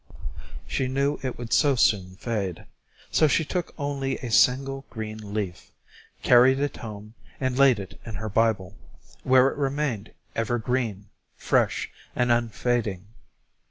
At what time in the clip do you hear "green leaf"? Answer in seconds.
4.89-5.71